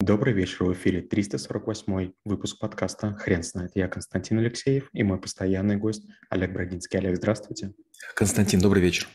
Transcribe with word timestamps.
Добрый 0.00 0.32
вечер, 0.32 0.64
в 0.64 0.72
эфире 0.74 1.02
348 1.02 2.12
выпуск 2.24 2.60
подкаста 2.60 3.14
«Хрен 3.14 3.42
знает». 3.42 3.72
Я 3.74 3.88
Константин 3.88 4.38
Алексеев 4.38 4.88
и 4.92 5.02
мой 5.02 5.20
постоянный 5.20 5.76
гость 5.76 6.06
Олег 6.30 6.52
Брагинский. 6.52 7.00
Олег, 7.00 7.16
здравствуйте. 7.16 7.72
Константин, 8.14 8.60
добрый 8.60 8.80
вечер. 8.80 9.08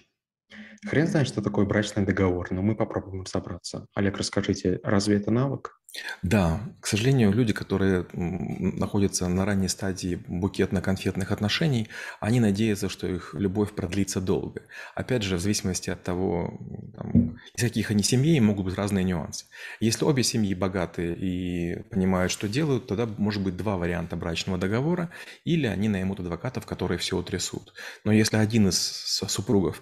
Хрен 0.86 1.08
знает, 1.08 1.28
что 1.28 1.42
такое 1.42 1.66
брачный 1.66 2.06
договор, 2.06 2.52
но 2.52 2.62
мы 2.62 2.76
попробуем 2.76 3.24
разобраться. 3.24 3.88
Олег, 3.96 4.18
расскажите, 4.18 4.80
разве 4.84 5.18
это 5.18 5.32
навык? 5.32 5.80
Да, 6.24 6.60
к 6.80 6.88
сожалению, 6.88 7.32
люди, 7.32 7.54
которые 7.54 8.08
находятся 8.14 9.28
на 9.28 9.46
ранней 9.46 9.68
стадии 9.68 10.16
букетно-конфетных 10.28 11.32
отношений, 11.32 11.88
они 12.20 12.40
надеются, 12.40 12.90
что 12.90 13.08
их 13.08 13.36
любовь 13.36 13.74
продлится 13.76 14.20
долго. 14.20 14.64
Опять 14.96 15.22
же, 15.22 15.38
в 15.38 15.40
зависимости 15.40 15.92
от 15.92 16.02
того, 16.04 16.60
там, 16.98 17.38
из 17.54 17.62
каких 17.62 17.92
они 17.92 18.02
семей, 18.02 18.40
могут 18.40 18.66
быть 18.66 18.76
разные 18.76 19.04
нюансы. 19.04 19.46
Если 19.80 20.04
обе 20.04 20.24
семьи 20.24 20.56
богатые 20.56 21.16
и 21.16 21.84
понимают, 21.84 22.32
что 22.32 22.48
делают, 22.50 22.88
тогда 22.88 23.06
может 23.06 23.44
быть 23.44 23.56
два 23.56 23.78
варианта 23.78 24.16
брачного 24.16 24.58
договора, 24.58 25.12
или 25.46 25.68
они 25.68 25.90
наймут 25.90 26.20
адвокатов, 26.20 26.66
которые 26.66 26.98
все 26.98 27.18
утрясут. 27.18 27.74
Но 28.04 28.12
если 28.12 28.38
один 28.38 28.68
из 28.70 28.80
супругов 28.80 29.82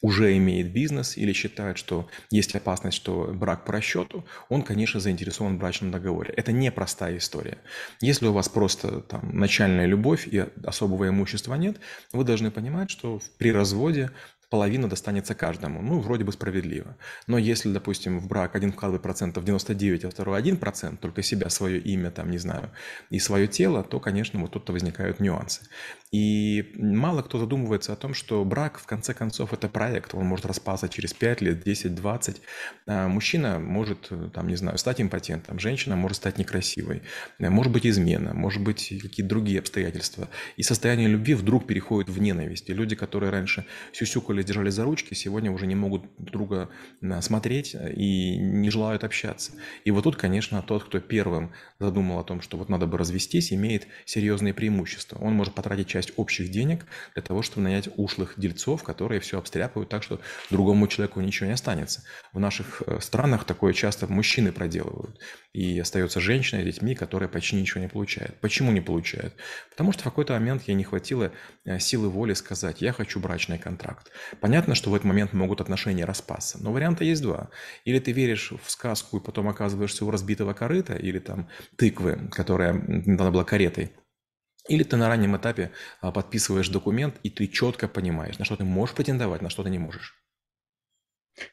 уже 0.00 0.36
имеет 0.36 0.72
бизнес 0.72 1.16
или 1.16 1.32
считает, 1.32 1.78
что 1.78 2.08
есть 2.30 2.54
опасность, 2.54 2.96
что 2.96 3.32
брак 3.34 3.64
по 3.64 3.72
расчету, 3.72 4.24
он, 4.48 4.62
конечно, 4.62 5.00
заинтересован 5.00 5.56
в 5.56 5.58
брачном 5.58 5.90
договоре. 5.90 6.32
Это 6.36 6.52
не 6.52 6.70
простая 6.72 7.18
история. 7.18 7.58
Если 8.00 8.26
у 8.26 8.32
вас 8.32 8.48
просто 8.48 9.00
там, 9.00 9.36
начальная 9.36 9.86
любовь 9.86 10.26
и 10.26 10.46
особого 10.64 11.08
имущества 11.08 11.54
нет, 11.54 11.78
вы 12.12 12.24
должны 12.24 12.50
понимать, 12.50 12.90
что 12.90 13.20
при 13.38 13.52
разводе 13.52 14.10
половина 14.50 14.88
достанется 14.88 15.34
каждому. 15.34 15.80
Ну, 15.80 16.00
вроде 16.00 16.24
бы 16.24 16.32
справедливо. 16.32 16.96
Но 17.26 17.38
если, 17.38 17.72
допустим, 17.72 18.18
в 18.18 18.26
брак 18.26 18.56
один 18.56 18.72
вкладывает 18.72 19.02
процентов 19.02 19.44
99, 19.44 20.04
а 20.04 20.10
второй 20.10 20.38
1 20.38 20.56
процент, 20.56 21.00
только 21.00 21.22
себя, 21.22 21.48
свое 21.48 21.78
имя, 21.78 22.10
там, 22.10 22.30
не 22.30 22.38
знаю, 22.38 22.70
и 23.10 23.18
свое 23.18 23.46
тело, 23.46 23.84
то, 23.84 24.00
конечно, 24.00 24.40
вот 24.40 24.50
тут-то 24.50 24.72
возникают 24.72 25.20
нюансы. 25.20 25.62
И 26.12 26.72
мало 26.74 27.22
кто 27.22 27.38
задумывается 27.38 27.92
о 27.92 27.96
том, 27.96 28.14
что 28.14 28.44
брак, 28.44 28.80
в 28.80 28.86
конце 28.86 29.14
концов, 29.14 29.52
это 29.52 29.68
проект. 29.68 30.14
Он 30.14 30.26
может 30.26 30.44
распаться 30.44 30.88
через 30.88 31.14
5 31.14 31.40
лет, 31.40 31.62
10, 31.62 31.94
20. 31.94 32.42
А 32.88 33.06
мужчина 33.06 33.60
может, 33.60 34.10
там, 34.34 34.48
не 34.48 34.56
знаю, 34.56 34.76
стать 34.78 35.00
импотентом, 35.00 35.60
женщина 35.60 35.94
может 35.94 36.16
стать 36.16 36.38
некрасивой, 36.38 37.02
может 37.38 37.72
быть 37.72 37.86
измена, 37.86 38.34
может 38.34 38.60
быть 38.62 38.92
какие-то 39.00 39.28
другие 39.28 39.60
обстоятельства. 39.60 40.28
И 40.56 40.64
состояние 40.64 41.06
любви 41.06 41.34
вдруг 41.34 41.68
переходит 41.68 42.10
в 42.10 42.20
ненависть. 42.20 42.68
И 42.68 42.74
люди, 42.74 42.96
которые 42.96 43.30
раньше 43.30 43.64
сюсюкали 43.92 44.39
которые 44.40 44.46
держали 44.46 44.70
за 44.70 44.84
ручки, 44.84 45.14
сегодня 45.14 45.50
уже 45.50 45.66
не 45.66 45.74
могут 45.74 46.02
друга 46.18 46.68
смотреть 47.20 47.74
и 47.74 48.36
не 48.38 48.70
желают 48.70 49.04
общаться. 49.04 49.52
И 49.84 49.90
вот 49.90 50.04
тут, 50.04 50.16
конечно, 50.16 50.62
тот, 50.62 50.84
кто 50.84 51.00
первым 51.00 51.52
задумал 51.78 52.18
о 52.18 52.24
том, 52.24 52.40
что 52.40 52.56
вот 52.56 52.68
надо 52.68 52.86
бы 52.86 52.98
развестись, 52.98 53.52
имеет 53.52 53.86
серьезные 54.06 54.54
преимущества. 54.54 55.18
Он 55.20 55.34
может 55.34 55.54
потратить 55.54 55.88
часть 55.88 56.12
общих 56.16 56.50
денег 56.50 56.86
для 57.14 57.22
того, 57.22 57.42
чтобы 57.42 57.62
нанять 57.62 57.88
ушлых 57.96 58.34
дельцов, 58.36 58.82
которые 58.82 59.20
все 59.20 59.38
обстряпают 59.38 59.88
так, 59.88 60.02
что 60.02 60.20
другому 60.50 60.86
человеку 60.88 61.20
ничего 61.20 61.46
не 61.46 61.54
останется. 61.54 62.02
В 62.32 62.40
наших 62.40 62.82
э, 62.86 62.98
странах 63.00 63.44
такое 63.44 63.72
часто 63.72 64.06
мужчины 64.06 64.52
проделывают. 64.52 65.18
И 65.52 65.80
остается 65.80 66.20
женщина 66.20 66.62
с 66.62 66.64
детьми, 66.64 66.94
которая 66.94 67.28
почти 67.28 67.56
ничего 67.56 67.80
не 67.80 67.88
получает. 67.88 68.40
Почему 68.40 68.70
не 68.72 68.80
получает? 68.80 69.34
Потому 69.70 69.92
что 69.92 70.02
в 70.02 70.04
какой-то 70.04 70.32
момент 70.34 70.68
ей 70.68 70.74
не 70.74 70.84
хватило 70.84 71.32
э, 71.64 71.78
силы 71.80 72.08
воли 72.08 72.34
сказать, 72.34 72.80
я 72.80 72.92
хочу 72.92 73.20
брачный 73.20 73.58
контракт. 73.58 74.10
Понятно, 74.40 74.74
что 74.74 74.90
в 74.90 74.94
этот 74.94 75.04
момент 75.04 75.32
могут 75.32 75.60
отношения 75.60 76.04
распасться, 76.04 76.58
но 76.62 76.72
варианта 76.72 77.04
есть 77.04 77.22
два. 77.22 77.50
Или 77.84 77.98
ты 77.98 78.12
веришь 78.12 78.52
в 78.52 78.70
сказку 78.70 79.18
и 79.18 79.20
потом 79.20 79.48
оказываешься 79.48 80.04
у 80.04 80.10
разбитого 80.10 80.52
корыта, 80.52 80.94
или 80.94 81.18
там 81.18 81.48
тыквы, 81.76 82.28
которая 82.30 82.72
надо 82.72 83.30
была 83.30 83.44
каретой, 83.44 83.92
или 84.68 84.84
ты 84.84 84.96
на 84.96 85.08
раннем 85.08 85.36
этапе 85.36 85.72
а, 86.00 86.12
подписываешь 86.12 86.68
документ, 86.68 87.16
и 87.22 87.30
ты 87.30 87.48
четко 87.48 87.88
понимаешь, 87.88 88.38
на 88.38 88.44
что 88.44 88.56
ты 88.56 88.64
можешь 88.64 88.94
претендовать, 88.94 89.42
на 89.42 89.50
что 89.50 89.62
ты 89.62 89.70
не 89.70 89.78
можешь. 89.78 90.22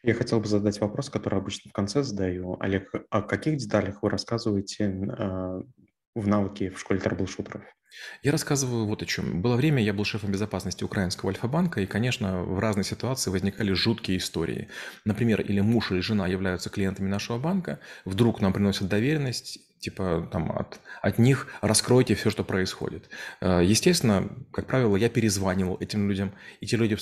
Я 0.04 0.14
хотел 0.14 0.40
бы 0.40 0.48
задать 0.48 0.80
вопрос, 0.82 1.10
который 1.10 1.40
обычно 1.40 1.70
в 1.70 1.74
конце 1.74 2.04
задаю. 2.04 2.58
Олег, 2.60 2.92
о 3.10 3.22
каких 3.22 3.58
деталях 3.58 4.04
вы 4.04 4.10
рассказываете 4.10 4.86
э, 4.86 5.62
в 6.16 6.28
навыке 6.28 6.72
в 6.72 6.80
школе 6.80 7.00
трэблшутеров? 7.00 7.64
Я 8.24 8.32
рассказываю 8.32 8.86
вот 8.86 9.02
о 9.02 9.06
чем. 9.06 9.42
Было 9.42 9.56
время, 9.56 9.82
я 9.84 9.94
был 9.94 10.06
шефом 10.06 10.32
безопасности 10.32 10.84
украинского 10.84 11.32
Альфа-банка, 11.32 11.82
и, 11.82 11.86
конечно, 11.86 12.44
в 12.44 12.60
разные 12.60 12.84
ситуации 12.84 13.30
возникали 13.32 13.74
жуткие 13.74 14.18
истории. 14.18 14.70
Например, 15.06 15.42
или 15.42 15.62
муж, 15.62 15.92
или 15.92 16.00
жена 16.00 16.28
являются 16.28 16.70
клиентами 16.70 17.10
нашего 17.10 17.38
банка, 17.40 17.80
вдруг 18.06 18.42
нам 18.42 18.54
приносят 18.54 18.88
доверенность, 18.88 19.60
типа 19.80 20.28
там 20.32 20.52
от, 20.52 20.80
от 21.02 21.20
них 21.20 21.48
раскройте 21.62 22.16
все, 22.16 22.30
что 22.30 22.44
происходит. 22.44 23.10
Э, 23.42 23.62
естественно, 23.64 24.30
как 24.52 24.68
правило, 24.68 24.96
я 24.96 25.10
перезванивал 25.10 25.78
этим 25.80 26.10
людям, 26.10 26.34
и 26.62 26.66
те 26.66 26.78
люди 26.78 26.96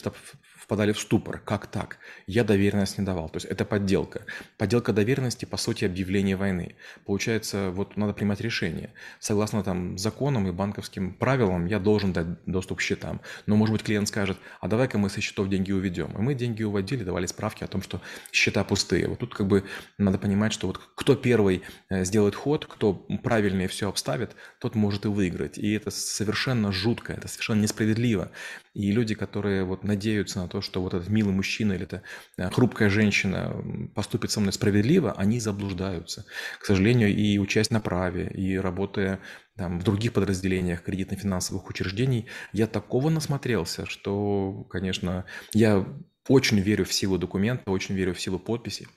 впадали 0.66 0.94
в 0.94 1.00
ступор. 1.00 1.40
Как 1.40 1.68
так? 1.68 2.00
Я 2.26 2.44
доверенность 2.44 2.98
не 2.98 3.06
давал. 3.06 3.30
То 3.30 3.38
есть 3.38 3.46
это 3.46 3.66
подделка. 3.66 4.26
Подделка 4.58 4.94
доверенности, 4.94 5.46
по 5.46 5.58
сути, 5.58 5.86
объявление 5.86 6.36
войны. 6.36 6.76
Получается, 7.06 7.70
вот 7.70 7.98
надо 7.98 8.14
принимать 8.14 8.42
решение. 8.42 8.92
Согласно 9.20 9.64
там 9.64 9.98
законам 9.98 10.48
и 10.48 10.52
банковским 10.52 11.14
правилам, 11.14 11.68
я 11.68 11.80
должен 11.80 12.14
дать 12.14 12.44
доступ 12.46 12.80
к 12.80 12.82
счетам. 12.82 13.22
Но, 13.46 13.56
может 13.56 13.74
быть, 13.74 13.84
клиент 13.84 14.08
скажет, 14.08 14.38
а 14.60 14.68
давай-ка 14.68 14.98
мы 14.98 15.10
со 15.10 15.22
счетов 15.22 15.50
деньги 15.50 15.72
уведем. 15.72 16.12
И 16.18 16.22
мы 16.22 16.34
деньги 16.34 16.64
уводили, 16.64 17.04
давали 17.04 17.28
справки 17.28 17.64
о 17.64 17.68
том, 17.68 17.84
что 17.84 18.02
счета 18.32 18.64
пустые. 18.64 19.08
Вот 19.08 19.20
тут 19.20 19.36
как 19.36 19.48
бы 19.48 19.64
надо 20.00 20.18
понимать, 20.18 20.52
что 20.52 20.68
вот 20.68 20.80
кто 20.96 21.16
первый 21.16 21.62
э, 21.90 22.04
сделает 22.06 22.34
ход, 22.34 22.65
кто 22.68 22.94
правильнее 22.94 23.68
все 23.68 23.90
обставит, 23.90 24.36
тот 24.60 24.76
может 24.76 25.06
и 25.06 25.08
выиграть. 25.08 25.58
И 25.58 25.72
это 25.74 25.92
совершенно 25.92 26.72
жутко, 26.72 27.14
это 27.14 27.28
совершенно 27.28 27.62
несправедливо. 27.62 28.32
И 28.74 28.92
люди, 28.92 29.16
которые 29.16 29.64
вот 29.64 29.84
надеются 29.84 30.40
на 30.40 30.48
то, 30.48 30.62
что 30.62 30.82
вот 30.82 30.94
этот 30.94 31.10
милый 31.10 31.34
мужчина 31.34 31.74
или 31.74 31.84
эта 31.84 32.02
э, 32.38 32.50
хрупкая 32.50 32.90
женщина 32.90 33.56
поступит 33.96 34.32
со 34.32 34.40
мной 34.40 34.54
справедливо, 34.54 35.14
они 35.14 35.40
заблуждаются. 35.40 36.26
К 36.60 36.66
сожалению, 36.66 37.16
и 37.16 37.38
участь 37.38 37.72
на 37.72 37.80
праве, 37.80 38.28
и 38.28 38.58
работая 38.58 39.20
там, 39.56 39.80
в 39.80 39.84
других 39.84 40.14
подразделениях 40.14 40.84
кредитно-финансовых 40.84 41.70
учреждений, 41.70 42.28
я 42.52 42.68
такого 42.68 43.10
насмотрелся, 43.10 43.86
что, 43.86 44.66
конечно, 44.70 45.26
я 45.54 45.86
очень 46.28 46.60
верю 46.60 46.86
в 46.86 46.94
силу 46.94 47.18
документа, 47.18 47.72
очень 47.72 47.96
верю 47.96 48.14
в 48.14 48.22
силу 48.22 48.40
подписи. 48.40 48.88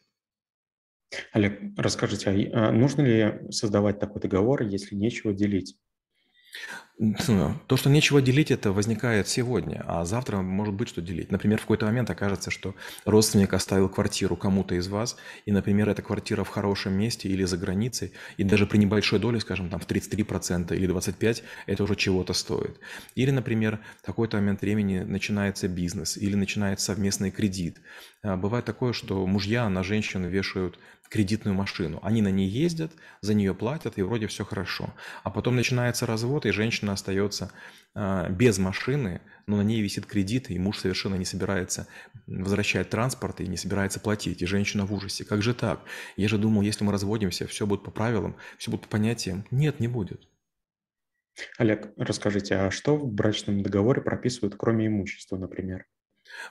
Олег, 1.32 1.60
расскажите, 1.76 2.30
а, 2.52 2.68
а 2.68 2.72
нужно 2.72 3.02
ли 3.02 3.50
создавать 3.50 3.98
такой 3.98 4.20
договор, 4.20 4.62
если 4.62 4.94
нечего 4.94 5.32
делить? 5.32 5.76
То, 7.68 7.76
что 7.76 7.90
нечего 7.90 8.20
делить, 8.20 8.50
это 8.50 8.72
возникает 8.72 9.28
сегодня, 9.28 9.84
а 9.86 10.04
завтра 10.04 10.38
может 10.38 10.74
быть, 10.74 10.88
что 10.88 11.00
делить. 11.00 11.30
Например, 11.30 11.58
в 11.58 11.62
какой-то 11.62 11.86
момент 11.86 12.10
окажется, 12.10 12.50
что 12.50 12.74
родственник 13.04 13.54
оставил 13.54 13.88
квартиру 13.88 14.34
кому-то 14.34 14.74
из 14.74 14.88
вас, 14.88 15.16
и, 15.46 15.52
например, 15.52 15.88
эта 15.88 16.02
квартира 16.02 16.42
в 16.42 16.48
хорошем 16.48 16.94
месте 16.94 17.28
или 17.28 17.44
за 17.44 17.56
границей, 17.56 18.12
и 18.36 18.42
даже 18.42 18.66
при 18.66 18.78
небольшой 18.78 19.20
доле, 19.20 19.38
скажем, 19.38 19.70
там 19.70 19.78
в 19.78 19.86
33% 19.86 20.74
или 20.74 20.92
25%, 20.92 21.42
это 21.66 21.84
уже 21.84 21.94
чего-то 21.94 22.32
стоит. 22.32 22.80
Или, 23.14 23.30
например, 23.30 23.78
в 24.02 24.06
какой-то 24.06 24.38
момент 24.38 24.62
времени 24.62 24.98
начинается 24.98 25.68
бизнес 25.68 26.16
или 26.16 26.34
начинается 26.34 26.86
совместный 26.86 27.30
кредит. 27.30 27.80
А, 28.24 28.36
бывает 28.36 28.64
такое, 28.64 28.92
что 28.92 29.24
мужья 29.24 29.68
на 29.68 29.84
женщин 29.84 30.24
вешают 30.24 30.80
кредитную 31.08 31.54
машину. 31.54 31.98
Они 32.02 32.22
на 32.22 32.28
ней 32.28 32.48
ездят, 32.48 32.92
за 33.20 33.34
нее 33.34 33.54
платят, 33.54 33.98
и 33.98 34.02
вроде 34.02 34.26
все 34.26 34.44
хорошо. 34.44 34.92
А 35.24 35.30
потом 35.30 35.56
начинается 35.56 36.06
развод, 36.06 36.46
и 36.46 36.50
женщина 36.50 36.87
остается 36.92 37.52
а, 37.94 38.28
без 38.28 38.58
машины, 38.58 39.20
но 39.46 39.56
на 39.56 39.62
ней 39.62 39.80
висит 39.80 40.06
кредит, 40.06 40.50
и 40.50 40.58
муж 40.58 40.78
совершенно 40.78 41.14
не 41.16 41.24
собирается 41.24 41.88
возвращать 42.26 42.90
транспорт 42.90 43.40
и 43.40 43.46
не 43.46 43.56
собирается 43.56 43.98
платить. 44.00 44.42
И 44.42 44.46
женщина 44.46 44.84
в 44.84 44.92
ужасе. 44.92 45.24
Как 45.24 45.42
же 45.42 45.54
так? 45.54 45.80
Я 46.16 46.28
же 46.28 46.38
думал, 46.38 46.62
если 46.62 46.84
мы 46.84 46.92
разводимся, 46.92 47.46
все 47.46 47.66
будет 47.66 47.82
по 47.82 47.90
правилам, 47.90 48.36
все 48.58 48.70
будет 48.70 48.82
по 48.82 48.88
понятиям. 48.88 49.46
Нет, 49.50 49.80
не 49.80 49.88
будет. 49.88 50.28
Олег, 51.56 51.92
расскажите, 51.96 52.56
а 52.56 52.70
что 52.70 52.96
в 52.96 53.10
брачном 53.10 53.62
договоре 53.62 54.02
прописывают, 54.02 54.56
кроме 54.56 54.86
имущества, 54.86 55.36
например? 55.36 55.86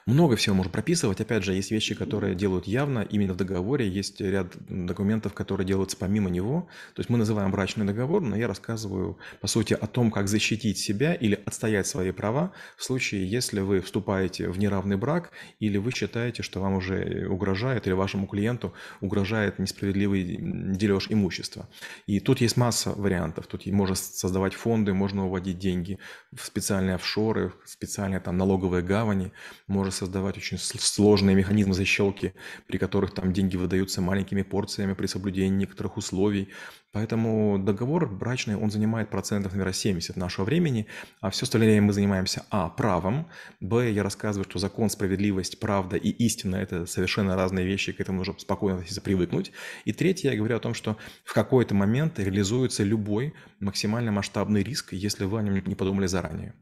Много 0.06 0.36
всего 0.36 0.56
можно 0.56 0.72
прописывать. 0.72 1.22
Опять 1.22 1.44
же, 1.44 1.54
есть 1.54 1.72
вещи, 1.72 1.96
которые 1.96 2.36
делают 2.36 2.68
явно 2.68 3.00
именно 3.00 3.34
в 3.34 3.38
договоре. 3.38 3.88
Есть 3.88 4.22
ряд 4.22 4.54
документов, 4.68 5.34
которые 5.34 5.66
делаются 5.66 5.98
помимо 5.98 6.30
него. 6.30 6.68
То 6.94 7.00
есть 7.00 7.10
мы 7.10 7.18
называем 7.18 7.52
брачный 7.52 7.86
договор, 7.86 8.22
но 8.22 8.36
я 8.36 8.48
рассказываю, 8.48 9.18
по 9.42 9.48
сути, 9.48 9.74
о 9.74 9.88
том, 9.88 10.12
как 10.12 10.28
защитить 10.28 10.78
себя 10.78 11.14
или 11.14 11.40
отстоять 11.46 11.88
свои 11.88 12.12
права 12.12 12.52
в 12.78 12.84
случае, 12.84 13.30
если 13.30 13.60
вы 13.60 13.82
вступаете 13.82 14.50
в 14.50 14.60
неравный 14.60 14.98
брак 14.98 15.32
или 15.60 15.78
вы 15.78 15.92
считаете, 15.92 16.44
что 16.44 16.60
вам 16.62 16.76
уже 16.76 17.28
угрожает 17.30 17.88
или 17.88 17.94
вашему 17.94 18.28
клиенту 18.28 18.74
угрожает 19.02 19.60
несправедливый 19.60 20.38
дележ 20.76 21.08
имущества. 21.10 21.68
И 22.06 22.20
тут 22.20 22.42
есть 22.42 22.58
масса 22.58 22.92
вариантов. 22.92 23.48
Тут 23.48 23.66
можно 23.68 23.96
создавать 23.96 24.54
фонды, 24.54 24.94
можно 24.94 25.26
уводить 25.26 25.60
деньги 25.60 26.00
в 26.34 26.46
специальные 26.46 26.96
офшоры, 26.96 27.54
в 27.64 27.70
специальные 27.70 28.20
там 28.20 28.38
налоговые 28.38 28.84
гавани, 28.84 29.32
может 29.78 29.94
создавать 29.94 30.38
очень 30.38 30.58
сложные 30.58 31.36
механизмы 31.36 31.74
защелки, 31.74 32.34
при 32.68 32.78
которых 32.78 33.14
там 33.14 33.32
деньги 33.32 33.58
выдаются 33.58 34.02
маленькими 34.02 34.42
порциями 34.42 34.94
при 34.94 35.08
соблюдении 35.08 35.56
некоторых 35.56 35.98
условий. 35.98 36.50
Поэтому 36.92 37.60
договор 37.60 38.10
брачный, 38.10 38.56
он 38.56 38.72
занимает 38.72 39.10
процентов, 39.10 39.52
наверное, 39.52 39.74
70 39.74 40.16
нашего 40.16 40.46
времени, 40.46 40.88
а 41.22 41.30
все 41.30 41.44
остальное 41.44 41.80
мы 41.80 41.94
занимаемся, 41.94 42.44
а, 42.50 42.70
правом, 42.70 43.28
б, 43.60 43.92
я 43.92 44.02
рассказываю, 44.04 44.50
что 44.50 44.58
закон, 44.58 44.90
справедливость, 44.90 45.60
правда 45.60 45.96
и 45.96 46.10
истина– 46.10 46.56
это 46.58 46.86
совершенно 46.88 47.36
разные 47.36 47.68
вещи, 47.68 47.92
к 47.92 48.02
этому 48.02 48.20
нужно 48.20 48.36
спокойно 48.40 48.78
относиться, 48.78 49.02
привыкнуть. 49.02 49.52
И 49.86 49.94
третье, 49.94 50.32
я 50.32 50.38
говорю 50.38 50.56
о 50.56 50.60
том, 50.60 50.74
что 50.74 50.98
в 51.24 51.34
какой-то 51.34 51.76
момент 51.76 52.18
реализуется 52.18 52.84
любой 52.84 53.34
максимально 53.60 54.12
масштабный 54.12 54.64
риск, 54.64 54.94
если 54.94 55.26
вы 55.26 55.38
о 55.40 55.44
нем 55.44 55.56
не 55.56 55.76
подумали 55.76 56.08
заранее. 56.08 56.56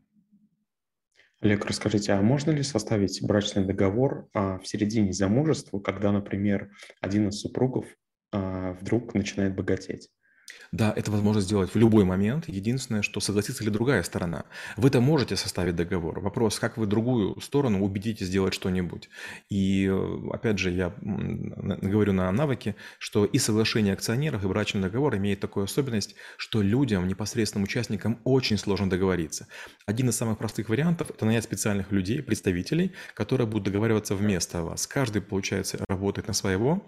Олег, 1.42 1.66
расскажите, 1.66 2.14
а 2.14 2.22
можно 2.22 2.52
ли 2.52 2.64
составить 2.64 3.22
брачный 3.22 3.66
договор 3.66 4.28
а, 4.34 4.58
в 4.58 4.68
середине 4.68 5.14
замужества, 5.14 5.80
когда, 5.80 6.12
например, 6.12 6.72
один 7.02 7.30
из 7.30 7.40
супругов 7.40 7.86
а, 8.32 8.74
вдруг 8.74 9.14
начинает 9.14 9.56
богатеть? 9.56 10.10
Да, 10.76 10.92
это 10.94 11.10
возможно 11.10 11.42
сделать 11.42 11.74
в 11.74 11.78
любой 11.78 12.04
момент. 12.04 12.50
Единственное, 12.50 13.02
что 13.02 13.22
согласится 13.22 13.64
ли 13.64 13.70
другая 13.70 14.04
сторона. 14.04 14.44
Вы-то 14.76 15.00
можете 15.00 15.38
составить 15.38 15.78
договор. 15.78 16.20
Вопрос, 16.20 16.60
как 16.60 16.76
вы 16.76 16.86
другую 16.86 17.40
сторону 17.40 17.82
убедите 17.82 18.26
сделать 18.26 18.54
что-нибудь. 18.54 19.08
И 19.50 19.88
э, 19.90 20.30
опять 20.34 20.60
же, 20.60 20.72
я 20.72 20.94
говорю 21.00 22.12
на 22.12 22.30
навыке, 22.30 22.76
что 23.00 23.24
и 23.24 23.38
соглашение 23.38 23.94
акционеров, 23.94 24.44
и 24.44 24.48
брачный 24.48 24.82
договор 24.82 25.16
имеет 25.16 25.40
такую 25.40 25.64
особенность, 25.64 26.16
что 26.36 26.62
людям, 26.62 27.08
непосредственным 27.08 27.64
участникам, 27.64 28.20
очень 28.26 28.58
сложно 28.58 28.90
договориться. 28.90 29.48
Один 29.86 30.10
из 30.10 30.18
самых 30.18 30.38
простых 30.38 30.68
вариантов– 30.68 31.10
это 31.16 31.26
нанять 31.26 31.46
специальных 31.46 31.94
людей, 31.94 32.22
представителей, 32.22 32.92
которые 33.14 33.48
будут 33.48 33.64
договариваться 33.64 34.14
вместо 34.14 34.62
вас. 34.62 34.88
Каждый, 34.88 35.22
получается, 35.22 35.78
работает 35.88 36.28
на 36.28 36.34
своего, 36.34 36.84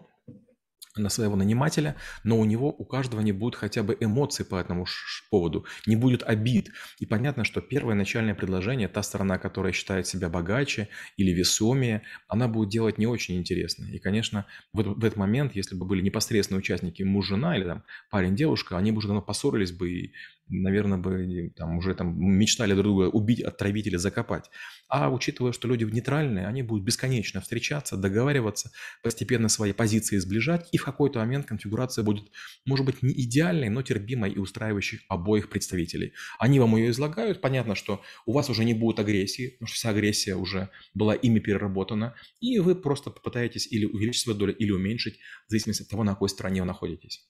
на 0.98 1.10
своего 1.10 1.36
нанимателя, 1.36 1.96
но 2.24 2.38
у 2.38 2.46
него, 2.46 2.70
у 2.70 2.86
каждого 2.86 3.22
не 3.22 3.32
будет 3.32 3.56
хотя 3.56 3.84
бы 3.84 3.98
эмоций 4.00 4.46
по 4.46 4.56
этому 4.56 4.86
поводу, 5.30 5.66
не 5.86 5.96
будет 5.96 6.24
обид. 6.24 6.72
И 7.00 7.06
понятно, 7.06 7.44
что 7.44 7.62
первое 7.62 7.96
начальное 7.96 8.36
предложение, 8.36 8.88
та 8.88 9.04
сторона, 9.04 9.38
которая 9.38 9.74
считает 9.74 10.08
себя 10.08 10.30
богаче 10.30 10.90
или 11.18 11.32
весомее, 11.32 12.04
она 12.28 12.48
будет 12.48 12.70
делать 12.70 12.98
не 12.98 13.08
очень 13.08 13.38
интересно. 13.38 13.86
И, 13.86 14.00
конечно, 14.00 14.46
в, 14.74 14.82
в 14.82 15.06
этот 15.06 15.18
момент, 15.18 15.56
если 15.56 15.76
бы 15.76 15.86
были 15.86 16.02
непосредственные 16.02 16.60
участники 16.60 17.04
муж-жена 17.04 17.58
или 17.58 17.66
там 17.66 17.84
парень-девушка, 18.10 18.78
они 18.78 18.92
бы 18.92 19.00
уже 19.00 19.08
давно 19.08 19.22
поссорились 19.22 19.72
бы 19.72 19.90
и 19.90 20.14
наверное, 20.50 20.98
бы 20.98 21.52
там 21.56 21.78
уже 21.78 21.94
там 21.96 22.16
мечтали 22.20 22.74
друг 22.74 22.84
друга 22.84 23.04
убить, 23.04 23.42
отравить 23.42 23.88
или 23.88 23.98
закопать. 23.98 24.50
А 24.88 25.10
учитывая, 25.10 25.52
что 25.52 25.68
люди 25.68 25.84
нейтральные, 25.84 26.48
они 26.48 26.64
будут 26.64 26.86
бесконечно 26.86 27.42
встречаться, 27.42 27.98
договариваться, 27.98 28.72
постепенно 29.04 29.50
свои 29.50 29.74
позиции 29.74 30.18
сближать, 30.18 30.68
и 30.72 30.78
в 30.78 30.86
какой-то 30.86 31.20
момент 31.20 31.46
конфигурация 31.46 32.04
будет, 32.04 32.32
может 32.66 32.86
быть, 32.86 33.04
не 33.04 33.14
идеальной, 33.14 33.70
но 33.70 33.82
терпимой 33.82 34.32
и 34.32 34.38
устраивающей 34.38 35.00
обоих 35.10 35.50
представителей. 35.50 36.14
Они 36.40 36.60
вам 36.60 36.76
ее 36.76 36.92
излагают, 36.92 37.42
понятно, 37.42 37.76
что 37.76 38.02
у 38.26 38.34
вас 38.34 38.50
уже 38.50 38.64
не 38.66 38.74
будет 38.74 39.00
агрессии, 39.00 39.50
потому 39.52 39.68
что 39.68 39.76
вся 39.76 39.90
агрессия 39.90 40.36
уже 40.36 40.70
была 40.94 41.16
ими 41.16 41.40
переработана, 41.40 42.16
и 42.40 42.60
вы 42.60 42.76
просто 42.76 43.10
попытаетесь 43.10 43.68
или 43.68 43.86
увеличить 43.86 44.24
свою 44.24 44.38
долю, 44.38 44.56
или 44.56 44.72
уменьшить, 44.72 45.20
в 45.48 45.50
зависимости 45.50 45.84
от 45.84 45.90
того, 45.90 46.04
на 46.04 46.14
какой 46.14 46.30
стороне 46.30 46.62
вы 46.62 46.68
находитесь. 46.68 47.28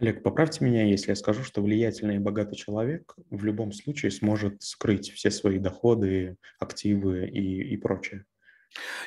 Олег, 0.00 0.22
поправьте 0.22 0.64
меня, 0.64 0.84
если 0.84 1.10
я 1.10 1.14
скажу, 1.14 1.44
что 1.44 1.60
влиятельный 1.60 2.16
и 2.16 2.20
богатый 2.20 2.56
человек 2.56 3.14
в 3.28 3.44
любом 3.44 3.70
случае 3.70 4.10
сможет 4.10 4.62
скрыть 4.62 5.10
все 5.10 5.30
свои 5.30 5.58
доходы, 5.58 6.36
активы 6.58 7.26
и, 7.26 7.74
и 7.74 7.76
прочее. 7.76 8.24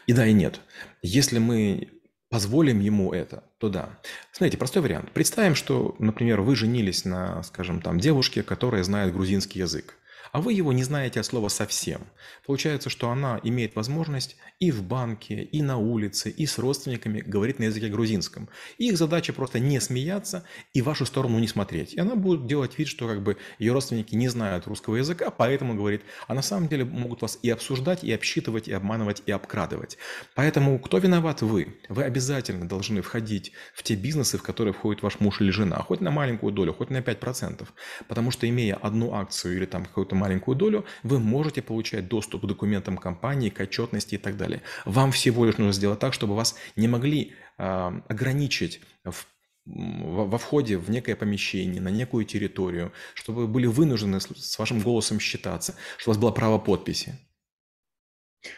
И 0.05 0.13
да, 0.13 0.27
и 0.27 0.33
нет. 0.33 0.61
Если 1.01 1.39
мы 1.39 1.89
позволим 2.29 2.79
ему 2.79 3.11
это, 3.11 3.43
то 3.57 3.69
да. 3.69 3.99
Смотрите, 4.31 4.59
простой 4.59 4.83
вариант. 4.83 5.11
Представим, 5.11 5.55
что, 5.55 5.95
например, 5.97 6.41
вы 6.41 6.55
женились 6.55 7.05
на, 7.05 7.41
скажем, 7.41 7.81
там, 7.81 7.99
девушке, 7.99 8.43
которая 8.43 8.83
знает 8.83 9.13
грузинский 9.13 9.59
язык 9.59 9.97
а 10.31 10.41
вы 10.41 10.53
его 10.53 10.73
не 10.73 10.83
знаете 10.83 11.19
от 11.19 11.25
слова 11.25 11.49
совсем. 11.49 12.01
Получается, 12.45 12.89
что 12.89 13.09
она 13.09 13.39
имеет 13.43 13.75
возможность 13.75 14.37
и 14.59 14.71
в 14.71 14.83
банке, 14.83 15.43
и 15.43 15.61
на 15.61 15.77
улице, 15.77 16.29
и 16.29 16.45
с 16.45 16.57
родственниками 16.57 17.21
говорить 17.21 17.59
на 17.59 17.65
языке 17.65 17.87
грузинском. 17.87 18.49
Их 18.77 18.97
задача 18.97 19.33
просто 19.33 19.59
не 19.59 19.79
смеяться 19.79 20.45
и 20.73 20.81
в 20.81 20.85
вашу 20.85 21.05
сторону 21.05 21.39
не 21.39 21.47
смотреть. 21.47 21.93
И 21.93 21.99
она 21.99 22.15
будет 22.15 22.45
делать 22.47 22.77
вид, 22.77 22.87
что 22.87 23.07
как 23.07 23.21
бы 23.21 23.37
ее 23.59 23.73
родственники 23.73 24.15
не 24.15 24.29
знают 24.29 24.67
русского 24.67 24.95
языка, 24.95 25.29
поэтому 25.29 25.75
говорит, 25.75 26.01
а 26.27 26.33
на 26.33 26.41
самом 26.41 26.67
деле 26.67 26.85
могут 26.85 27.21
вас 27.21 27.39
и 27.41 27.49
обсуждать, 27.49 28.03
и 28.03 28.11
обсчитывать, 28.11 28.67
и 28.67 28.73
обманывать, 28.73 29.23
и 29.25 29.31
обкрадывать. 29.31 29.97
Поэтому 30.35 30.79
кто 30.79 30.97
виноват 30.97 31.41
вы? 31.41 31.77
Вы 31.89 32.03
обязательно 32.03 32.67
должны 32.67 33.01
входить 33.01 33.51
в 33.73 33.83
те 33.83 33.95
бизнесы, 33.95 34.37
в 34.37 34.43
которые 34.43 34.73
входит 34.73 35.03
ваш 35.03 35.19
муж 35.19 35.41
или 35.41 35.51
жена, 35.51 35.77
хоть 35.77 36.01
на 36.01 36.11
маленькую 36.11 36.53
долю, 36.53 36.73
хоть 36.73 36.89
на 36.89 36.97
5%. 36.97 37.67
Потому 38.07 38.31
что 38.31 38.47
имея 38.47 38.75
одну 38.75 39.13
акцию 39.13 39.57
или 39.57 39.65
там 39.65 39.85
какую-то 39.85 40.12
маленькую 40.13 40.55
долю, 40.55 40.85
вы 41.03 41.19
можете 41.19 41.61
получать 41.61 42.07
доступ 42.07 42.43
к 42.43 42.45
документам 42.45 42.97
компании, 42.97 43.49
к 43.49 43.59
отчетности 43.59 44.15
и 44.15 44.17
так 44.17 44.37
далее. 44.37 44.61
Вам 44.85 45.11
всего 45.11 45.45
лишь 45.45 45.57
нужно 45.57 45.73
сделать 45.73 45.99
так, 45.99 46.13
чтобы 46.13 46.35
вас 46.35 46.55
не 46.75 46.87
могли 46.87 47.33
э, 47.57 48.01
ограничить 48.07 48.81
в 49.03 49.25
во 49.65 50.37
входе 50.37 50.77
в 50.77 50.89
некое 50.89 51.15
помещение, 51.15 51.81
на 51.81 51.87
некую 51.87 52.25
территорию, 52.25 52.91
чтобы 53.13 53.43
вы 53.43 53.47
были 53.47 53.65
вынуждены 53.65 54.19
с 54.19 54.59
вашим 54.59 54.81
голосом 54.81 55.21
считаться, 55.21 55.75
чтобы 55.97 56.11
у 56.11 56.13
вас 56.15 56.21
было 56.21 56.31
право 56.31 56.59
подписи. 56.59 57.17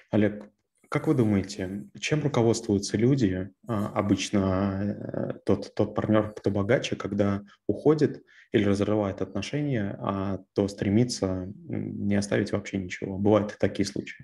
Олег, 0.09 0.49
как 0.95 1.07
вы 1.07 1.13
думаете, 1.13 1.89
чем 1.99 2.23
руководствуются 2.23 2.95
люди, 2.95 3.49
а, 3.67 3.87
обычно 3.87 4.95
э, 4.97 5.33
тот, 5.45 5.75
тот 5.75 5.93
партнер, 5.93 6.31
кто 6.31 6.49
богаче, 6.51 6.95
когда 6.95 7.41
уходит 7.67 8.23
или 8.53 8.63
разрывает 8.63 9.21
отношения, 9.21 9.97
а 9.99 10.39
то 10.53 10.69
стремится 10.69 11.51
не 11.67 12.15
оставить 12.15 12.53
вообще 12.53 12.77
ничего? 12.77 13.17
Бывают 13.17 13.57
такие 13.59 13.85
случаи. 13.85 14.23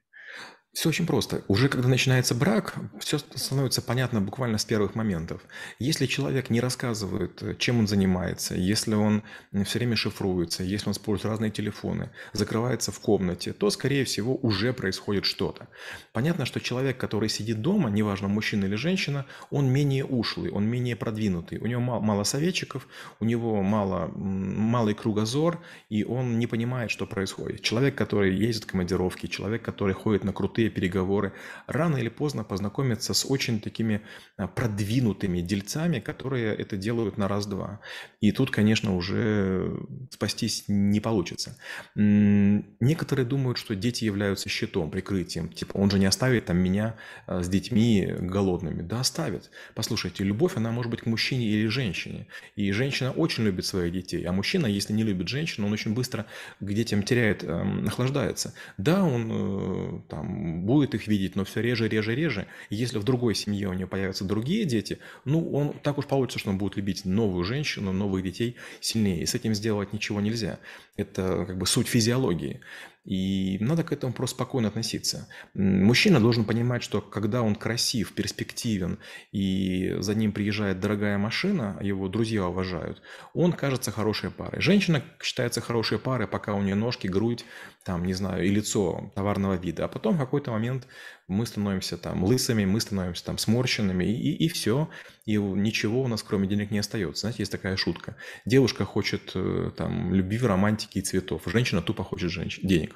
Все 0.74 0.88
очень 0.88 1.06
просто. 1.06 1.44
Уже 1.50 1.68
когда 1.68 1.90
начинается 1.90 2.34
брак, 2.34 2.76
все 2.98 3.18
становится 3.18 3.82
понятно 3.82 4.22
буквально 4.22 4.58
с 4.58 4.64
первых 4.64 4.96
моментов. 4.96 5.42
Если 5.80 6.06
человек 6.06 6.50
не 6.50 6.62
рассказывает, 6.62 7.58
чем 7.60 7.80
он 7.80 7.88
занимается, 7.88 8.56
если 8.56 8.96
он 8.96 9.22
все 9.66 9.80
время 9.80 9.98
шифруется, 9.98 10.64
если 10.64 10.88
он 10.88 10.94
использует 10.94 11.30
разные 11.30 11.52
телефоны, 11.52 12.12
закрывается 12.32 12.94
в 12.94 13.00
комнате, 13.02 13.52
то, 13.52 13.70
скорее 13.70 14.06
всего, 14.06 14.38
уже 14.42 14.72
происходит 14.72 15.26
что-то. 15.26 15.68
Понятно, 16.14 16.46
что 16.46 16.62
человек, 16.62 16.98
который 16.98 17.28
сидит 17.28 17.62
дома, 17.62 17.90
неважно, 17.90 18.30
мужчина 18.30 18.64
или 18.64 18.76
женщина, 18.76 19.26
он 19.50 19.68
менее 19.68 20.06
ушлый, 20.06 20.52
он 20.52 20.66
менее 20.68 20.96
продвинутый. 20.96 21.58
У 21.60 21.68
него 21.68 21.82
мало, 21.82 22.00
мало 22.00 22.24
советчиков, 22.24 22.88
у 23.20 23.26
него 23.26 23.62
мало, 23.62 24.10
малый 24.16 24.94
кругозор, 24.94 25.62
и 25.90 26.06
он 26.06 26.40
не 26.40 26.48
понимает, 26.48 26.92
что 26.92 27.06
происходит. 27.06 27.62
Человек, 27.62 27.96
который 27.96 28.34
ездит 28.34 28.64
в 28.64 28.68
командировки, 28.68 29.28
человек, 29.28 29.64
который 29.64 29.94
ходит 29.94 30.24
на 30.24 30.32
крутые 30.32 30.61
переговоры, 30.70 31.34
рано 31.68 31.98
или 31.98 32.10
поздно 32.10 32.44
познакомиться 32.44 33.14
с 33.14 33.26
очень 33.26 33.60
такими 33.60 34.02
а, 34.38 34.48
продвинутыми 34.48 35.42
дельцами, 35.42 36.00
которые 36.00 36.56
это 36.56 36.78
делают 36.78 37.18
на 37.18 37.28
раз-два. 37.28 37.80
И 38.20 38.32
тут, 38.32 38.52
конечно, 38.52 38.96
уже 38.96 39.78
спастись 40.12 40.66
не 40.68 41.00
получится. 41.00 41.58
Некоторые 41.96 43.26
думают, 43.26 43.58
что 43.58 43.76
дети 43.76 44.06
являются 44.06 44.50
щитом, 44.50 44.92
прикрытием. 44.92 45.50
Типа, 45.50 45.78
он 45.78 45.90
же 45.90 46.00
не 46.00 46.06
оставит 46.06 46.46
там 46.46 46.58
меня 46.58 46.96
а, 47.28 47.42
с 47.42 47.50
детьми 47.50 48.08
голодными. 48.20 48.82
Да, 48.82 49.00
оставит. 49.00 49.50
Послушайте, 49.76 50.24
любовь, 50.24 50.58
она 50.58 50.72
может 50.72 50.92
быть 50.92 51.02
к 51.02 51.06
мужчине 51.06 51.46
или 51.48 51.68
женщине. 51.68 52.28
И 52.56 52.72
женщина 52.72 53.12
очень 53.12 53.44
любит 53.44 53.66
своих 53.66 53.92
детей. 53.92 54.24
А 54.26 54.32
мужчина, 54.32 54.68
если 54.68 54.94
не 54.94 55.04
любит 55.04 55.28
женщину, 55.28 55.68
он 55.68 55.74
очень 55.74 55.94
быстро 55.94 56.26
к 56.60 56.74
детям 56.74 57.04
теряет, 57.04 57.44
охлаждается. 57.44 58.54
Да, 58.78 59.04
он 59.04 59.30
э, 59.32 60.02
там 60.10 60.51
будет 60.52 60.94
их 60.94 61.08
видеть, 61.08 61.36
но 61.36 61.44
все 61.44 61.62
реже, 61.62 61.88
реже, 61.88 62.16
реже. 62.16 62.48
Если 62.70 62.98
в 62.98 63.04
другой 63.04 63.36
семье 63.36 63.70
у 63.70 63.74
него 63.74 63.90
появятся 63.90 64.26
другие 64.26 64.66
дети, 64.66 65.00
ну, 65.26 65.52
он 65.52 65.74
так 65.74 65.98
уж 65.98 66.06
получится, 66.06 66.40
что 66.40 66.50
он 66.50 66.58
будет 66.58 66.76
любить 66.76 67.06
новую 67.06 67.44
женщину, 67.44 67.92
новых 67.92 68.24
детей 68.24 68.56
сильнее. 68.80 69.22
И 69.22 69.26
с 69.26 69.36
этим 69.36 69.54
сделать 69.54 69.94
ничего 69.94 70.22
нельзя. 70.22 70.60
Это 70.98 71.46
как 71.48 71.58
бы 71.58 71.66
суть 71.66 71.88
физиологии. 71.88 72.62
И 73.04 73.58
надо 73.60 73.84
к 73.84 73.92
этому 73.92 74.14
просто 74.14 74.36
спокойно 74.36 74.68
относиться. 74.68 75.28
Мужчина 75.56 76.20
должен 76.20 76.46
понимать, 76.46 76.84
что 76.84 77.02
когда 77.02 77.42
он 77.42 77.56
красив, 77.56 78.14
перспективен, 78.14 79.00
и 79.32 79.96
за 80.00 80.14
ним 80.14 80.32
приезжает 80.32 80.80
дорогая 80.80 81.18
машина, 81.18 81.78
его 81.82 82.08
друзья 82.08 82.46
уважают, 82.46 83.02
он 83.34 83.54
кажется 83.54 83.92
хорошей 83.92 84.30
парой. 84.30 84.62
Женщина 84.62 85.04
считается 85.22 85.62
хорошей 85.62 85.98
парой, 85.98 86.28
пока 86.28 86.54
у 86.54 86.62
нее 86.62 86.76
ножки, 86.76 87.08
грудь, 87.08 87.44
там, 87.84 88.06
не 88.06 88.14
знаю, 88.14 88.46
и 88.46 88.50
лицо 88.50 89.12
товарного 89.16 89.56
вида. 89.56 89.86
А 89.86 89.88
потом 89.88 90.16
в 90.16 90.20
какой-то 90.20 90.52
момент 90.52 90.88
мы 91.28 91.46
становимся 91.46 91.98
там 91.98 92.24
лысыми, 92.24 92.66
мы 92.66 92.80
становимся 92.82 93.26
там 93.26 93.38
сморщенными, 93.38 94.04
и, 94.04 94.14
и, 94.14 94.46
и 94.46 94.48
все. 94.50 94.90
И 95.26 95.38
ничего 95.38 96.04
у 96.04 96.08
нас 96.08 96.24
кроме 96.24 96.48
денег 96.48 96.72
не 96.72 96.80
остается. 96.80 97.22
Знаете, 97.22 97.44
есть 97.44 97.52
такая 97.52 97.78
шутка. 97.78 98.16
Девушка 98.46 98.86
хочет 98.86 99.32
э, 99.34 99.72
там 99.76 100.14
любви, 100.14 100.38
романтики 100.40 101.00
и 101.00 101.02
цветов. 101.02 101.44
Женщина 101.46 101.82
тупо 101.82 102.04
хочет 102.04 102.32
женщин, 102.32 102.68
денег. 102.68 102.91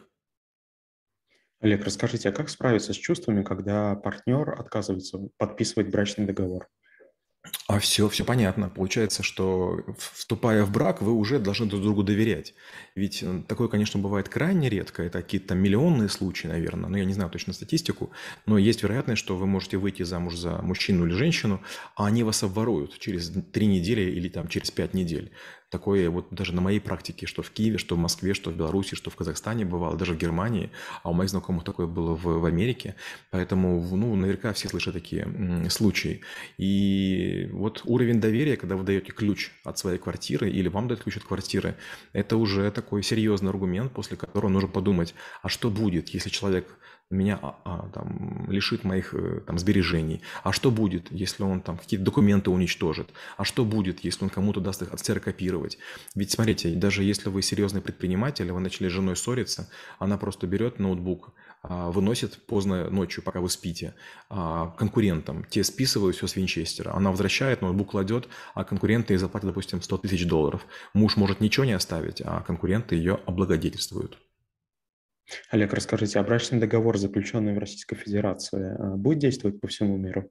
Олег, 1.61 1.83
расскажите, 1.83 2.29
а 2.29 2.31
как 2.31 2.49
справиться 2.49 2.93
с 2.93 2.97
чувствами, 2.97 3.43
когда 3.43 3.95
партнер 3.95 4.59
отказывается 4.59 5.19
подписывать 5.37 5.89
брачный 5.89 6.25
договор? 6.25 6.67
А 7.67 7.79
все, 7.79 8.07
все 8.09 8.23
понятно. 8.23 8.69
Получается, 8.69 9.23
что 9.23 9.79
вступая 9.97 10.63
в 10.63 10.71
брак, 10.71 11.01
вы 11.01 11.13
уже 11.13 11.39
должны 11.39 11.65
друг 11.65 11.81
другу 11.81 12.03
доверять. 12.03 12.53
Ведь 12.95 13.23
э, 13.23 13.43
такое, 13.47 13.67
конечно, 13.67 13.99
бывает 13.99 14.29
крайне 14.29 14.69
редко. 14.69 15.03
Это 15.03 15.21
какие-то 15.21 15.55
миллионные 15.55 16.09
случаи, 16.09 16.47
наверное. 16.47 16.89
Но 16.89 16.97
я 16.97 17.05
не 17.05 17.13
знаю 17.13 17.29
точно 17.29 17.53
статистику. 17.53 18.11
Но 18.45 18.57
есть 18.57 18.83
вероятность, 18.83 19.19
что 19.19 19.35
вы 19.35 19.47
можете 19.47 19.77
выйти 19.77 20.03
замуж 20.03 20.35
за 20.35 20.61
мужчину 20.61 21.05
или 21.05 21.13
женщину, 21.13 21.61
а 21.95 22.05
они 22.05 22.23
вас 22.23 22.43
обворуют 22.43 22.99
через 22.99 23.31
три 23.51 23.67
недели 23.67 24.01
или 24.01 24.29
там 24.29 24.47
через 24.47 24.71
пять 24.71 24.93
недель. 24.93 25.31
Такое 25.69 26.09
вот 26.09 26.27
даже 26.31 26.53
на 26.53 26.61
моей 26.61 26.79
практике, 26.79 27.25
что 27.25 27.41
в 27.41 27.49
Киеве, 27.49 27.77
что 27.77 27.95
в 27.95 27.97
Москве, 27.97 28.33
что 28.33 28.51
в 28.51 28.55
Беларуси, 28.55 28.95
что 28.95 29.09
в 29.09 29.15
Казахстане 29.15 29.65
бывало, 29.65 29.97
даже 29.97 30.13
в 30.13 30.17
Германии, 30.17 30.69
а 31.03 31.09
у 31.09 31.13
моих 31.13 31.29
знакомых 31.29 31.63
такое 31.63 31.87
было 31.87 32.13
в, 32.13 32.23
в 32.23 32.45
Америке. 32.45 32.95
Поэтому, 33.31 33.81
ну, 33.95 34.15
наверняка 34.15 34.53
все 34.53 34.69
слышат 34.69 34.93
такие 34.93 35.27
случаи. 35.69 36.21
И 36.57 37.49
вот 37.51 37.81
уровень 37.85 38.21
доверия, 38.21 38.57
когда 38.57 38.75
вы 38.75 38.83
даете 38.83 39.11
ключ 39.11 39.51
от 39.63 39.77
своей 39.77 39.97
квартиры 39.97 40.49
или 40.49 40.67
вам 40.67 40.87
дают 40.87 41.03
ключ 41.03 41.17
от 41.17 41.23
квартиры, 41.23 41.75
это 42.13 42.37
уже 42.37 42.69
такой 42.71 43.01
серьезный 43.03 43.49
аргумент, 43.49 43.91
после 43.91 44.17
которого 44.17 44.49
нужно 44.49 44.69
подумать, 44.69 45.15
а 45.41 45.49
что 45.49 45.69
будет, 45.69 46.09
если 46.09 46.29
человек 46.29 46.77
меня 47.11 47.39
а, 47.41 47.55
а, 47.65 47.89
там, 47.93 48.49
лишит 48.49 48.83
моих 48.83 49.13
э, 49.13 49.41
там, 49.45 49.59
сбережений. 49.59 50.21
А 50.43 50.51
что 50.51 50.71
будет, 50.71 51.11
если 51.11 51.43
он 51.43 51.61
там 51.61 51.77
какие-то 51.77 52.03
документы 52.03 52.49
уничтожит? 52.49 53.09
А 53.37 53.43
что 53.43 53.63
будет, 53.63 54.03
если 54.03 54.23
он 54.23 54.29
кому-то 54.31 54.59
даст 54.59 54.81
их 54.81 54.91
отсерокопировать? 54.91 55.77
Ведь 56.15 56.31
смотрите, 56.31 56.73
даже 56.73 57.03
если 57.03 57.29
вы 57.29 57.43
серьезный 57.43 57.81
предприниматель, 57.81 58.51
вы 58.51 58.59
начали 58.59 58.89
с 58.89 58.91
женой 58.91 59.15
ссориться, 59.15 59.69
она 59.99 60.17
просто 60.17 60.47
берет 60.47 60.79
ноутбук, 60.79 61.33
а, 61.61 61.91
выносит 61.91 62.43
поздно 62.47 62.89
ночью, 62.89 63.23
пока 63.23 63.39
вы 63.39 63.49
спите, 63.49 63.93
а, 64.29 64.71
конкурентам. 64.71 65.45
Те 65.45 65.63
списывают 65.63 66.15
все 66.15 66.25
с 66.25 66.35
винчестера. 66.35 66.95
Она 66.95 67.11
возвращает, 67.11 67.61
ноутбук 67.61 67.91
кладет, 67.91 68.27
а 68.55 68.63
конкуренты 68.63 69.13
ей 69.13 69.17
заплатят, 69.17 69.49
допустим, 69.49 69.81
100 69.81 69.99
тысяч 69.99 70.27
долларов. 70.27 70.65
Муж 70.95 71.17
может 71.17 71.39
ничего 71.39 71.65
не 71.65 71.73
оставить, 71.73 72.21
а 72.25 72.41
конкуренты 72.41 72.95
ее 72.95 73.19
облагодетельствуют. 73.27 74.17
Олег, 75.49 75.73
расскажите, 75.73 76.19
а 76.19 76.23
брачный 76.23 76.59
договор, 76.59 76.97
заключенный 76.97 77.53
в 77.53 77.59
Российской 77.59 77.95
Федерации, 77.95 78.75
а, 78.77 78.95
будет 78.95 79.19
действовать 79.19 79.59
по 79.59 79.67
всему 79.67 79.97
миру? 79.97 80.29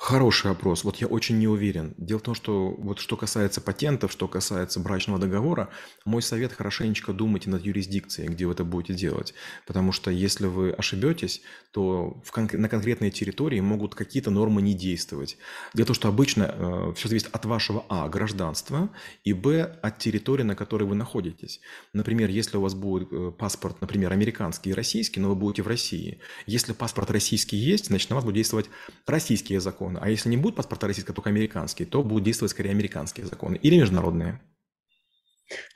Хороший 0.00 0.46
вопрос. 0.46 0.84
Вот 0.84 0.98
я 0.98 1.08
очень 1.08 1.40
не 1.40 1.48
уверен. 1.48 1.92
Дело 1.98 2.20
в 2.20 2.22
том, 2.22 2.36
что 2.36 2.70
вот 2.70 3.00
что 3.00 3.16
касается 3.16 3.60
патентов, 3.60 4.12
что 4.12 4.28
касается 4.28 4.78
брачного 4.78 5.18
договора, 5.18 5.70
мой 6.04 6.22
совет 6.22 6.52
хорошенечко 6.52 7.12
думайте 7.12 7.50
над 7.50 7.64
юрисдикцией, 7.64 8.28
где 8.28 8.46
вы 8.46 8.52
это 8.52 8.62
будете 8.62 8.94
делать. 8.94 9.34
Потому 9.66 9.90
что 9.90 10.12
если 10.12 10.46
вы 10.46 10.70
ошибетесь, 10.70 11.42
то 11.72 12.22
в 12.24 12.30
кон- 12.30 12.48
на 12.52 12.68
конкретной 12.68 13.10
территории 13.10 13.58
могут 13.58 13.96
какие-то 13.96 14.30
нормы 14.30 14.62
не 14.62 14.72
действовать. 14.72 15.36
Дело 15.74 15.86
в 15.86 15.88
том, 15.88 15.96
что 15.96 16.08
обычно 16.08 16.44
э, 16.44 16.92
все 16.94 17.08
зависит 17.08 17.30
от 17.32 17.44
вашего 17.44 17.84
А, 17.88 18.08
гражданства, 18.08 18.90
и 19.24 19.32
Б, 19.32 19.62
от 19.82 19.98
территории, 19.98 20.44
на 20.44 20.54
которой 20.54 20.84
вы 20.84 20.94
находитесь. 20.94 21.60
Например, 21.92 22.30
если 22.30 22.56
у 22.56 22.60
вас 22.60 22.74
будет 22.74 23.08
э, 23.12 23.32
паспорт, 23.36 23.80
например, 23.80 24.12
американский 24.12 24.70
и 24.70 24.74
российский, 24.74 25.18
но 25.18 25.28
вы 25.30 25.34
будете 25.34 25.62
в 25.62 25.66
России. 25.66 26.20
Если 26.46 26.72
паспорт 26.72 27.10
российский 27.10 27.56
есть, 27.56 27.86
значит, 27.86 28.10
на 28.10 28.14
вас 28.14 28.24
будет 28.24 28.36
действовать 28.36 28.70
российские 29.04 29.58
законы 29.58 29.87
законы. 29.88 29.98
А 30.04 30.10
если 30.10 30.28
не 30.28 30.36
будут 30.36 30.56
паспорта 30.56 30.86
российского, 30.86 31.14
только 31.14 31.30
американские, 31.30 31.86
то 31.86 32.02
будут 32.02 32.24
действовать 32.24 32.52
скорее 32.52 32.70
американские 32.70 33.26
законы 33.26 33.56
или 33.56 33.78
международные. 33.78 34.40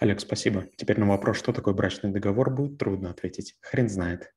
Олег, 0.00 0.20
спасибо. 0.20 0.66
Теперь 0.76 1.00
на 1.00 1.08
вопрос, 1.08 1.38
что 1.38 1.52
такое 1.52 1.74
брачный 1.74 2.10
договор, 2.10 2.50
будет 2.50 2.78
трудно 2.78 3.10
ответить. 3.10 3.54
Хрен 3.62 3.88
знает. 3.88 4.32